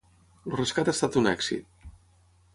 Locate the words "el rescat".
0.49-0.89